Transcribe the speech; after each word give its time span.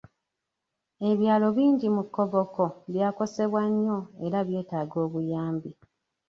Ebyalo 1.09 1.47
bingi 1.57 1.87
mu 1.95 2.03
Koboko 2.15 2.63
byakosebwa 2.91 3.61
nnyo 3.71 3.97
era 4.25 4.39
byetaaga 4.47 4.95
obuyambi. 5.05 5.71